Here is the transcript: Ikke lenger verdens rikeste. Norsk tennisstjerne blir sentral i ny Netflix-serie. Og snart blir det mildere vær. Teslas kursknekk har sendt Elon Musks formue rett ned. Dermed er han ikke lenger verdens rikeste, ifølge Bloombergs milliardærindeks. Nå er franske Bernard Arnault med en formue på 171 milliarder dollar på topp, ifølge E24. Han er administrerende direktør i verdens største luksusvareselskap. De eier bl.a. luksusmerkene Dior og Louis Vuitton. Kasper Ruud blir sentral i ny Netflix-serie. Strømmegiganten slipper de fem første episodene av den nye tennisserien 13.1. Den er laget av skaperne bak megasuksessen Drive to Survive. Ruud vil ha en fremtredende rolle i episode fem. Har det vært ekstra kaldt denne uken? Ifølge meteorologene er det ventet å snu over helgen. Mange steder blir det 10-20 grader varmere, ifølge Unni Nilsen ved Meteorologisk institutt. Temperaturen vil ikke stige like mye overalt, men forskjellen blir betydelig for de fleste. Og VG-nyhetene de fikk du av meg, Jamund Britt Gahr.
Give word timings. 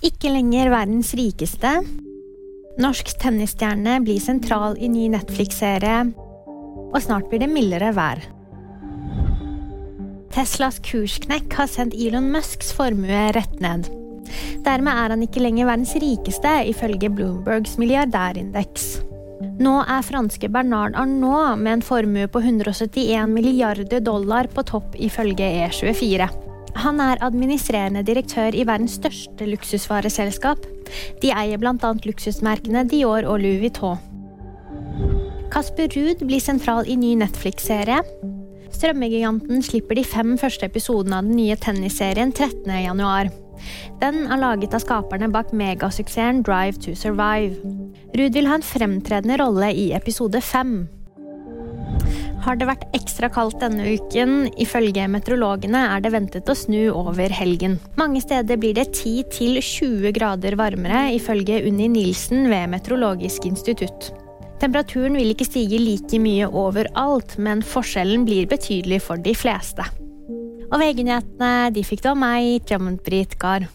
Ikke 0.00 0.30
lenger 0.32 0.70
verdens 0.72 1.10
rikeste. 1.12 1.74
Norsk 2.80 3.10
tennisstjerne 3.20 3.98
blir 4.00 4.20
sentral 4.22 4.78
i 4.80 4.88
ny 4.88 5.10
Netflix-serie. 5.12 6.06
Og 6.90 6.96
snart 7.04 7.28
blir 7.28 7.42
det 7.42 7.50
mildere 7.52 7.90
vær. 7.92 8.22
Teslas 10.32 10.78
kursknekk 10.86 11.52
har 11.58 11.68
sendt 11.68 11.98
Elon 11.98 12.30
Musks 12.32 12.72
formue 12.72 13.26
rett 13.36 13.60
ned. 13.60 13.90
Dermed 14.64 14.94
er 14.94 15.12
han 15.12 15.24
ikke 15.26 15.42
lenger 15.44 15.68
verdens 15.68 15.92
rikeste, 16.00 16.56
ifølge 16.70 17.12
Bloombergs 17.12 17.76
milliardærindeks. 17.82 18.90
Nå 19.60 19.80
er 19.84 20.06
franske 20.06 20.48
Bernard 20.48 20.96
Arnault 20.96 21.60
med 21.60 21.76
en 21.76 21.84
formue 21.84 22.24
på 22.30 22.40
171 22.40 23.28
milliarder 23.28 24.00
dollar 24.00 24.48
på 24.48 24.64
topp, 24.64 24.96
ifølge 24.96 25.44
E24. 25.66 26.30
Han 26.80 27.00
er 27.02 27.20
administrerende 27.20 28.00
direktør 28.06 28.54
i 28.56 28.64
verdens 28.64 28.94
største 28.96 29.48
luksusvareselskap. 29.50 30.64
De 31.20 31.32
eier 31.34 31.60
bl.a. 31.60 31.90
luksusmerkene 32.06 32.86
Dior 32.88 33.26
og 33.28 33.42
Louis 33.42 33.60
Vuitton. 33.60 34.00
Kasper 35.50 35.90
Ruud 35.92 36.22
blir 36.24 36.40
sentral 36.40 36.88
i 36.88 36.96
ny 36.96 37.16
Netflix-serie. 37.20 38.00
Strømmegiganten 38.70 39.64
slipper 39.66 39.98
de 39.98 40.04
fem 40.06 40.36
første 40.38 40.68
episodene 40.70 41.18
av 41.18 41.26
den 41.26 41.36
nye 41.40 41.56
tennisserien 41.60 42.32
13.1. 42.32 43.32
Den 44.00 44.22
er 44.30 44.40
laget 44.40 44.72
av 44.76 44.84
skaperne 44.84 45.28
bak 45.34 45.50
megasuksessen 45.52 46.40
Drive 46.46 46.80
to 46.80 46.94
Survive. 46.96 47.58
Ruud 48.16 48.38
vil 48.38 48.48
ha 48.48 48.56
en 48.56 48.64
fremtredende 48.64 49.36
rolle 49.42 49.72
i 49.74 49.90
episode 49.96 50.40
fem. 50.40 50.86
Har 52.40 52.56
det 52.56 52.68
vært 52.70 52.86
ekstra 52.96 53.28
kaldt 53.32 53.58
denne 53.60 53.84
uken? 53.98 54.46
Ifølge 54.60 55.04
meteorologene 55.12 55.82
er 55.92 56.00
det 56.00 56.12
ventet 56.14 56.48
å 56.48 56.56
snu 56.56 56.88
over 56.88 57.32
helgen. 57.36 57.76
Mange 58.00 58.22
steder 58.24 58.56
blir 58.60 58.78
det 58.78 58.86
10-20 58.94 60.14
grader 60.16 60.56
varmere, 60.56 61.10
ifølge 61.16 61.60
Unni 61.68 61.90
Nilsen 61.92 62.48
ved 62.48 62.72
Meteorologisk 62.72 63.44
institutt. 63.50 64.10
Temperaturen 64.60 65.16
vil 65.20 65.34
ikke 65.34 65.48
stige 65.48 65.80
like 65.80 66.20
mye 66.20 66.48
overalt, 66.48 67.36
men 67.40 67.64
forskjellen 67.64 68.24
blir 68.28 68.48
betydelig 68.48 69.02
for 69.04 69.20
de 69.20 69.36
fleste. 69.36 69.84
Og 70.70 70.80
VG-nyhetene 70.80 71.70
de 71.76 71.84
fikk 71.84 72.04
du 72.04 72.12
av 72.14 72.20
meg, 72.20 72.64
Jamund 72.70 73.04
Britt 73.04 73.36
Gahr. 73.40 73.68